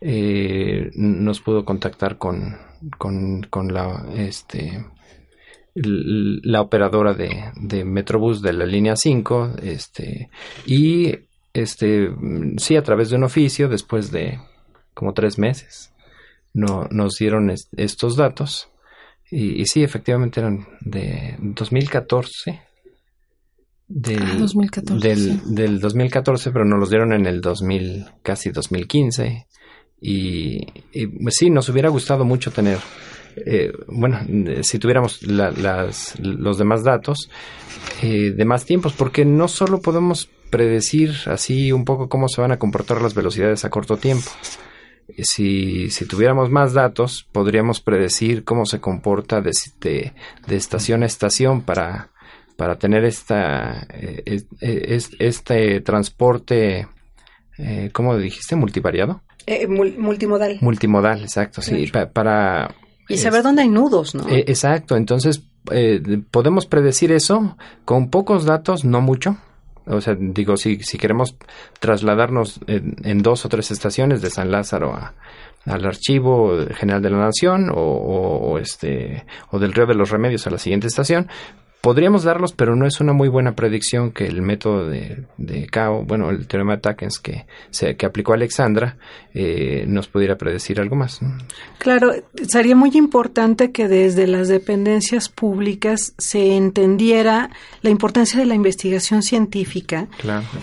[0.00, 2.56] eh, nos pudo contactar con,
[2.98, 4.84] con, con la, este,
[5.82, 10.30] la operadora de, de Metrobús de la línea 5 este,
[10.66, 11.14] y
[11.52, 12.10] este,
[12.58, 14.38] sí, a través de un oficio, después de
[14.94, 15.92] como tres meses,
[16.52, 18.68] no, nos dieron estos datos.
[19.30, 22.62] Y, sí, efectivamente eran de 2014.
[23.90, 29.46] Del, 2014, del, del 2014, pero nos los dieron en el 2000, casi 2015.
[30.00, 32.78] Y, y pues sí, nos hubiera gustado mucho tener,
[33.46, 34.20] eh, bueno,
[34.62, 37.30] si tuviéramos las, los demás datos
[38.02, 42.52] eh, de más tiempos, porque no solo podemos predecir así un poco cómo se van
[42.52, 44.30] a comportar las velocidades a corto tiempo.
[45.22, 50.12] Si, si tuviéramos más datos, podríamos predecir cómo se comporta de, de,
[50.56, 52.10] estación a estación para,
[52.56, 54.44] para tener esta, eh,
[55.18, 56.88] este transporte,
[57.56, 58.54] eh, ¿cómo dijiste?
[58.54, 59.22] ¿Multivariado?
[59.46, 60.58] Eh, multimodal.
[60.60, 61.90] Multimodal, exacto, sí.
[62.12, 62.74] para...
[63.08, 64.24] Y saber dónde hay nudos, ¿no?
[64.28, 65.42] exacto, entonces
[66.30, 69.36] podemos predecir eso con pocos datos, no mucho,
[69.86, 71.36] o sea, digo, si, si queremos
[71.80, 75.14] trasladarnos en, dos o tres estaciones de San Lázaro a,
[75.64, 80.46] al Archivo General de la Nación o, o, este, o del Río de los Remedios
[80.46, 81.28] a la siguiente estación,
[81.80, 86.02] Podríamos darlos, pero no es una muy buena predicción que el método de, de Cao,
[86.04, 88.96] bueno, el teorema de Takens que, se, que aplicó Alexandra,
[89.32, 91.20] eh, nos pudiera predecir algo más.
[91.78, 92.12] Claro,
[92.48, 97.50] sería muy importante que desde las dependencias públicas se entendiera
[97.82, 100.08] la importancia de la investigación científica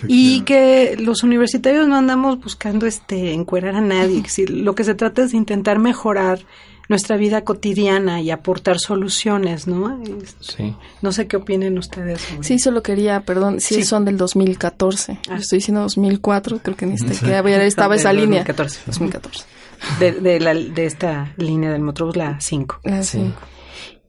[0.06, 4.22] y que los universitarios no andamos buscando este encuerar a nadie.
[4.48, 6.40] lo que se trata es de intentar mejorar
[6.88, 10.02] nuestra vida cotidiana y aportar soluciones, ¿no?
[10.40, 10.74] Sí.
[11.02, 12.20] No sé qué opinen ustedes.
[12.40, 15.18] Sí, solo quería, perdón, sí, son del 2014.
[15.28, 15.36] Ah.
[15.36, 18.44] Estoy diciendo 2004, creo que en este que estaba esa línea.
[18.44, 18.80] 2014.
[18.86, 19.44] 2014.
[20.00, 22.80] De, de, la, de esta línea del Metrobús, la 5.
[22.84, 23.36] La 5.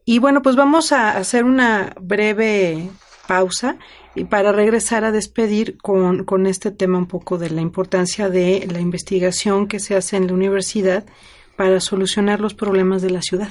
[0.06, 2.90] Y bueno, pues vamos a hacer una breve
[3.28, 3.78] pausa
[4.16, 8.66] y para regresar a despedir con, con este tema un poco de la importancia de
[8.72, 11.06] la investigación que se hace en la universidad
[11.58, 13.50] para solucionar los problemas de la ciudad.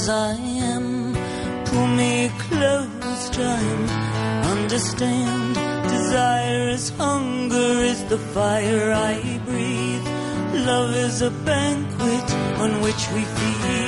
[0.00, 0.32] As I
[0.74, 1.14] am.
[1.66, 3.90] Pull me close, and
[4.54, 5.54] understand.
[5.94, 9.14] Desire is hunger, is the fire I
[9.46, 10.06] breathe.
[10.68, 12.28] Love is a banquet
[12.64, 13.79] on which we feed.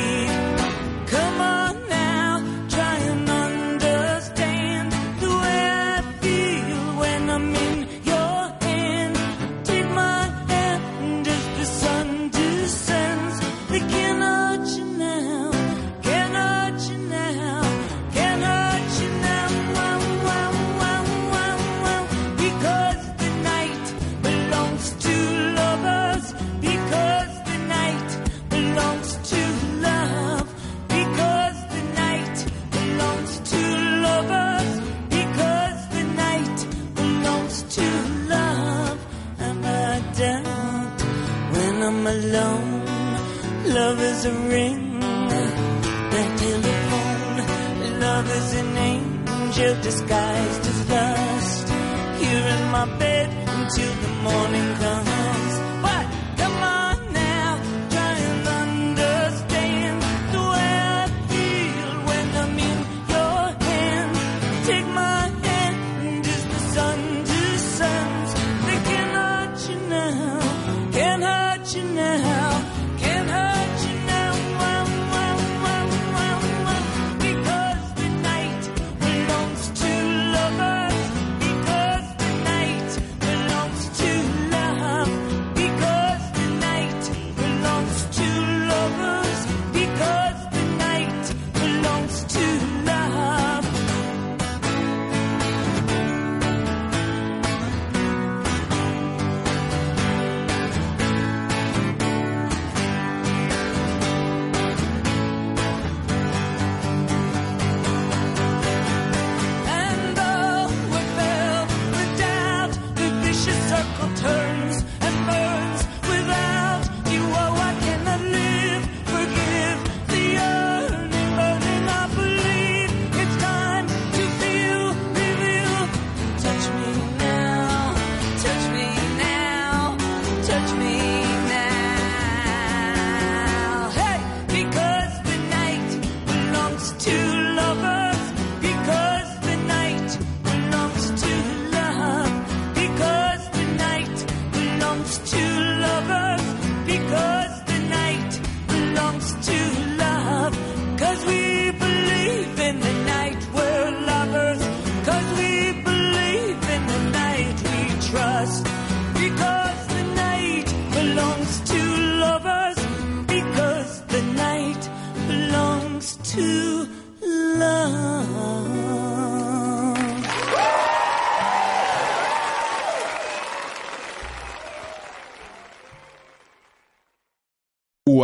[46.43, 48.01] Telephone.
[48.01, 51.69] Love is an angel disguised as lust.
[52.23, 55.52] Here in my bed until the morning comes.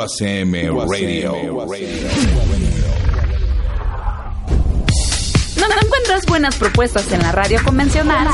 [0.09, 0.55] UACM
[0.91, 1.33] Radio.
[5.57, 8.27] ¿No, encuentras buenas propuestas en la radio convencional?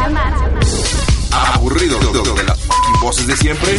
[1.32, 2.58] Aburrido de, las
[3.00, 3.76] voces de siempre.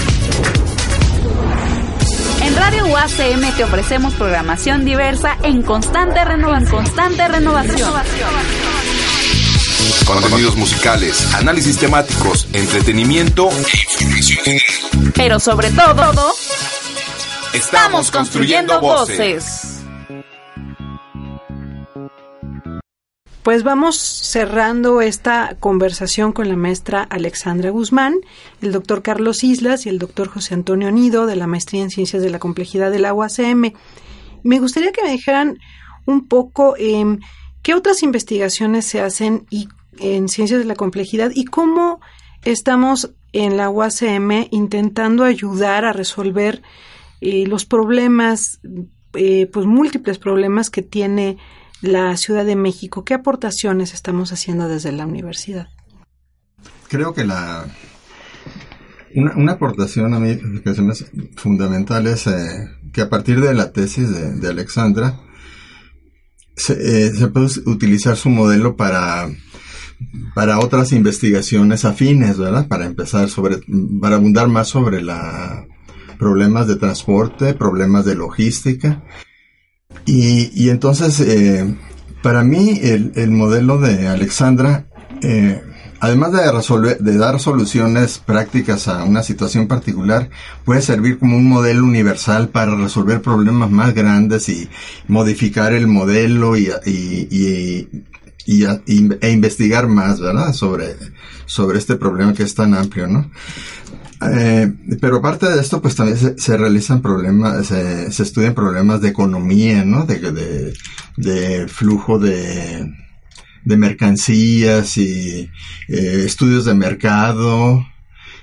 [2.41, 6.83] En Radio UACM te ofrecemos programación diversa en constante renovación.
[6.83, 7.91] constante renovación.
[10.05, 14.59] Contenidos musicales, análisis temáticos, entretenimiento e información.
[15.15, 16.33] Pero sobre todo,
[17.55, 19.81] Estamos construyendo voces.
[23.43, 28.15] Pues vamos cerrando esta conversación con la maestra Alexandra Guzmán,
[28.61, 32.21] el doctor Carlos Islas y el doctor José Antonio Nido de la maestría en Ciencias
[32.21, 33.71] de la Complejidad de la UACM.
[34.43, 35.57] Me gustaría que me dijeran
[36.05, 37.21] un poco em,
[37.61, 42.01] qué otras investigaciones se hacen y, en Ciencias de la Complejidad y cómo
[42.43, 46.61] estamos en la UACM intentando ayudar a resolver
[47.27, 48.59] eh, los problemas,
[49.13, 51.37] eh, pues múltiples problemas que tiene
[51.81, 53.03] la Ciudad de México.
[53.03, 55.67] ¿Qué aportaciones estamos haciendo desde la universidad?
[56.87, 57.65] Creo que la
[59.15, 61.05] una, aportación a mí que se me hace
[61.35, 65.19] fundamental es eh, que a partir de la tesis de, Alexandra
[66.55, 69.27] se, se puede utilizar su modelo para
[70.35, 72.67] para otras investigaciones afines, ¿verdad?
[72.67, 73.61] Para empezar sobre,
[73.99, 75.65] para abundar más sobre la
[76.17, 79.03] problemas de transporte, problemas de logística.
[80.05, 81.75] Y, y entonces, eh,
[82.21, 84.87] para mí, el, el, modelo de Alexandra,
[85.21, 85.61] eh,
[85.99, 90.29] además de, resolver, de dar soluciones prácticas a una situación particular,
[90.63, 94.69] puede servir como un modelo universal para resolver problemas más grandes y
[95.07, 97.87] modificar el modelo y, y,
[98.45, 100.53] e investigar más, ¿verdad?
[100.53, 100.95] Sobre,
[101.45, 103.31] sobre este problema que es tan amplio, ¿no?
[104.21, 109.09] Eh, pero aparte de esto, pues también se, se realizan problemas, se, estudian problemas de
[109.09, 110.05] economía, ¿no?
[110.05, 110.73] De, de,
[111.17, 112.91] de flujo de,
[113.65, 115.49] de mercancías y
[115.87, 117.85] eh, estudios de mercado.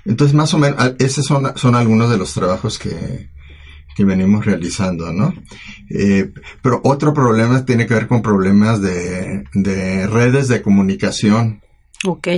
[0.05, 3.31] Entonces, más o menos, esos son, son algunos de los trabajos que,
[3.97, 5.35] que venimos realizando, ¿no?
[5.91, 11.61] Eh, pero otro problema tiene que ver con problemas de, de redes de comunicación.
[12.05, 12.29] Ok.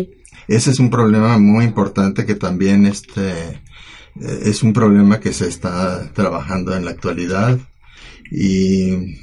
[0.48, 3.62] Ese es un problema muy importante que también este,
[4.20, 7.58] es un problema que se está trabajando en la actualidad
[8.30, 9.16] y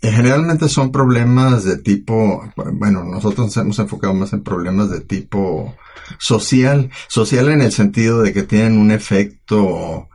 [0.00, 5.76] generalmente son problemas de tipo, bueno, nosotros nos hemos enfocado más en problemas de tipo
[6.18, 10.08] social, social en el sentido de que tienen un efecto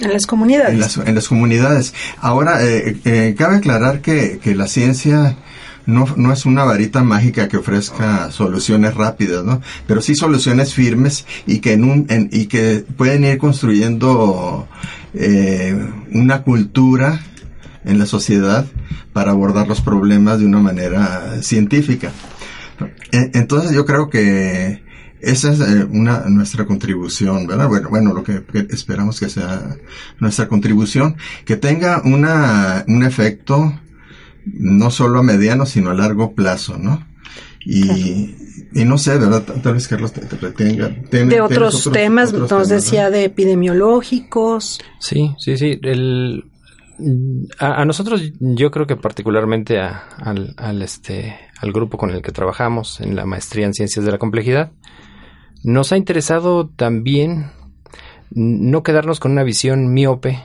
[0.00, 0.74] En las comunidades.
[0.74, 1.94] En las, en las comunidades.
[2.18, 5.36] Ahora, eh, eh, cabe aclarar que, que la ciencia
[5.88, 9.62] no, no es una varita mágica que ofrezca soluciones rápidas, ¿no?
[9.86, 14.68] Pero sí soluciones firmes y que, en un, en, y que pueden ir construyendo
[15.14, 15.74] eh,
[16.12, 17.20] una cultura
[17.84, 18.66] en la sociedad
[19.14, 22.12] para abordar los problemas de una manera científica.
[23.10, 24.82] E- Entonces yo creo que
[25.20, 27.66] esa es eh, una nuestra contribución, ¿verdad?
[27.66, 29.74] Bueno, bueno, lo que, que esperamos que sea
[30.20, 31.16] nuestra contribución,
[31.46, 33.72] que tenga una, un efecto
[34.54, 37.06] no solo a mediano, sino a largo plazo, ¿no?
[37.64, 38.34] Y,
[38.72, 39.42] y no sé, ¿verdad?
[39.62, 40.88] Tal vez Carlos te, te tenga...
[40.88, 44.80] de otros temas, otros nos temas, decía de epidemiológicos.
[45.00, 45.78] Sí, sí, sí.
[45.82, 46.44] El,
[47.58, 52.22] a, a nosotros, yo creo que particularmente a- al, al, este, al grupo con el
[52.22, 54.72] que trabajamos en la maestría en ciencias de la complejidad,
[55.62, 57.50] nos ha interesado también
[58.30, 60.38] no quedarnos con una visión miope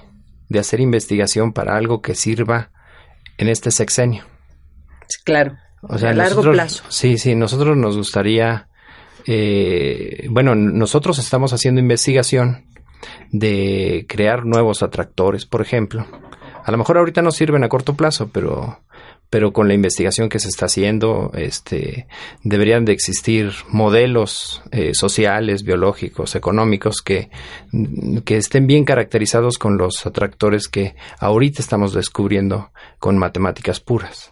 [0.50, 2.72] de hacer investigación para algo que sirva
[3.38, 4.26] en este sexenio.
[5.26, 5.58] Claro.
[5.82, 6.84] O sea, a largo nosotros- plazo.
[6.90, 8.68] Sí, sí, nosotros nos gustaría,
[9.28, 12.66] eh, bueno, nosotros estamos haciendo investigación
[13.32, 16.06] de crear nuevos atractores, por ejemplo.
[16.64, 18.80] A lo mejor ahorita no sirven a corto plazo, pero,
[19.34, 22.06] pero con la investigación que se está haciendo, este,
[22.44, 27.32] deberían de existir modelos eh, sociales, biológicos, económicos que,
[28.26, 32.70] que estén bien caracterizados con los atractores que ahorita estamos descubriendo
[33.00, 34.32] con matemáticas puras.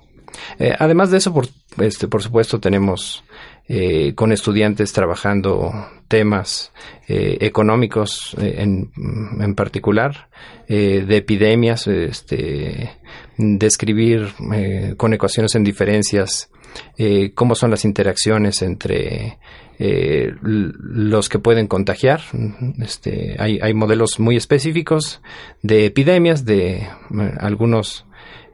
[0.60, 1.48] Eh, además de eso, por,
[1.80, 3.24] este, por supuesto, tenemos
[3.68, 5.74] eh, con estudiantes trabajando
[6.08, 6.72] temas
[7.08, 8.92] económicos en,
[9.40, 10.30] en particular,
[10.68, 12.92] de epidemias, este,
[13.42, 16.50] describir eh, con ecuaciones en diferencias
[16.98, 19.38] eh, cómo son las interacciones entre
[19.84, 22.22] eh, los que pueden contagiar.
[22.80, 25.22] Este, hay, hay modelos muy específicos
[25.64, 26.90] de epidemias, de eh,
[27.40, 28.06] algunos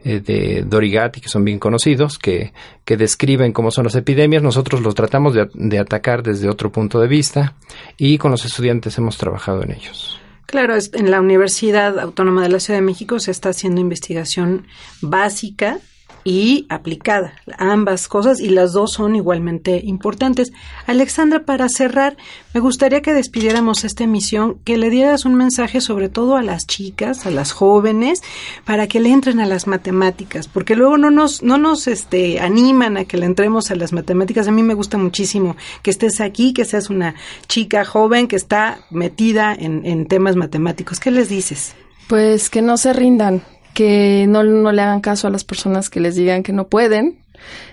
[0.06, 2.54] eh, de Dorigati, que son bien conocidos, que,
[2.86, 4.42] describen cómo son las epidemias.
[4.42, 7.56] Nosotros los tratamos de atacar desde otro punto de vista
[7.98, 10.22] y con los estudiantes hemos trabajado en ellos.
[10.48, 14.66] Claro, en la Universidad Autónoma de la Ciudad de México se está haciendo investigación
[15.02, 15.80] básica
[16.28, 20.52] y aplicada, ambas cosas, y las dos son igualmente importantes.
[20.86, 22.18] Alexandra, para cerrar,
[22.54, 26.68] me gustaría que despidiéramos esta emisión, que le dieras un mensaje sobre todo a las
[26.68, 28.24] chicas, a las jóvenes,
[28.66, 32.98] para que le entren a las matemáticas, porque luego no nos, no nos este, animan
[32.98, 34.50] a que le entremos a las matemáticas.
[34.50, 37.16] A mí me gusta muchísimo que estés aquí, que seas una
[37.48, 41.00] chica joven que está metida en, en temas matemáticos.
[41.00, 41.74] ¿Qué les dices?
[42.10, 43.44] Pues que no se rindan,
[43.78, 47.20] que no, no le hagan caso a las personas que les digan que no pueden.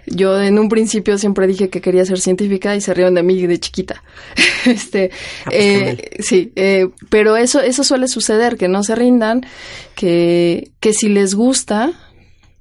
[0.04, 3.46] Yo en un principio siempre dije que quería ser científica y se rieron de mí
[3.46, 4.02] de chiquita.
[4.66, 5.10] este,
[5.50, 9.46] eh, sí, eh, pero eso, eso suele suceder, que no se rindan,
[9.94, 11.92] que, que si les gusta,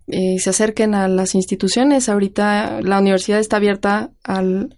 [0.08, 2.08] eh, se acerquen a las instituciones.
[2.08, 4.78] Ahorita la universidad está abierta al,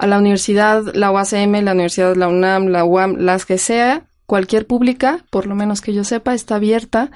[0.00, 4.66] a la universidad, la UACM, la universidad, la UNAM, la UAM, las que sea, cualquier
[4.66, 7.10] pública, por lo menos que yo sepa, está abierta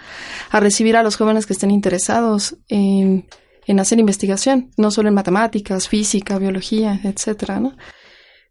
[0.51, 3.29] a recibir a los jóvenes que estén interesados en,
[3.67, 7.77] en hacer investigación, no solo en matemáticas, física, biología, etcétera, ¿no?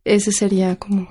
[0.03, 1.09] Ese sería como,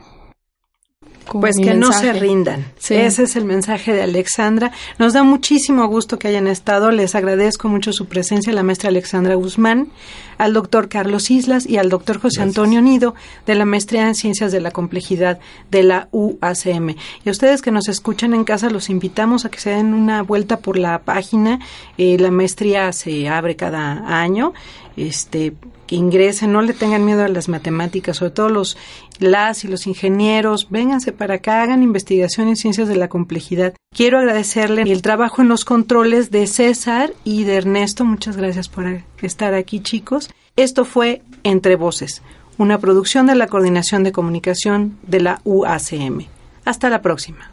[1.30, 2.72] como Pues que no se rindan.
[2.76, 2.94] Sí.
[2.94, 4.72] Ese es el mensaje de Alexandra.
[4.98, 6.90] Nos da muchísimo gusto que hayan estado.
[6.90, 9.92] Les agradezco mucho su presencia, la maestra Alexandra Guzmán,
[10.38, 13.14] al doctor Carlos Islas y al doctor José Antonio Nido
[13.46, 15.38] de la maestría en Ciencias de la Complejidad
[15.70, 16.96] de la UACM.
[17.24, 20.22] Y a ustedes que nos escuchan en casa, los invitamos a que se den una
[20.22, 21.60] vuelta por la página.
[21.96, 24.52] Eh, la maestría se abre cada año.
[24.96, 25.54] Este,
[25.86, 28.76] que ingresen, no le tengan miedo a las matemáticas, sobre todo los
[29.18, 33.74] las y los ingenieros, vénganse para acá, hagan investigación en ciencias de la complejidad.
[33.94, 38.04] Quiero agradecerle el trabajo en los controles de César y de Ernesto.
[38.04, 40.30] Muchas gracias por estar aquí, chicos.
[40.56, 42.22] Esto fue Entre Voces,
[42.58, 46.26] una producción de la Coordinación de Comunicación de la UACM.
[46.64, 47.52] Hasta la próxima.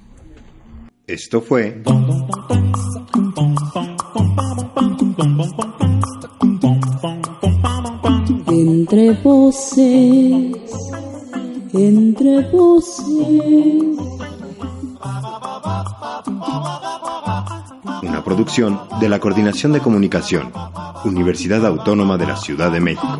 [1.07, 1.81] Esto fue
[8.59, 10.51] Entre voces,
[11.73, 13.97] entre voces.
[18.01, 20.51] una producción de la Coordinación de Comunicación,
[21.05, 23.19] Universidad Autónoma de la Ciudad de México.